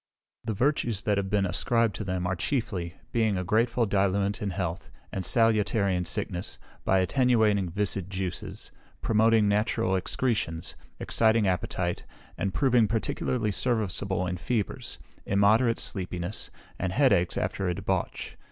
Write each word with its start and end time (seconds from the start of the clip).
The 0.43 0.55
virtues 0.55 1.03
that 1.03 1.19
have 1.19 1.29
been 1.29 1.45
ascribed 1.45 1.93
to 1.97 2.03
them 2.03 2.25
are 2.25 2.35
chiefly, 2.35 2.95
being 3.11 3.37
a 3.37 3.43
greatful 3.43 3.85
diluent 3.85 4.41
in 4.41 4.49
health, 4.49 4.89
and 5.11 5.23
salutary 5.23 5.95
in 5.95 6.05
sickness, 6.05 6.57
by 6.83 6.97
attenuating 6.97 7.69
viscid 7.69 8.09
juices, 8.09 8.71
promoting 9.01 9.47
natural 9.47 9.95
excretions, 9.95 10.75
exciting 10.99 11.47
appetite, 11.47 12.03
and 12.35 12.51
proving 12.51 12.87
particularly 12.87 13.51
serviceable 13.51 14.25
in 14.25 14.37
fevers, 14.37 14.97
immoderate 15.27 15.77
sleepiness, 15.77 16.49
and 16.79 16.93
head 16.93 17.13
aches 17.13 17.37
after 17.37 17.67
a 17.69 17.75
debauch. 17.75 18.35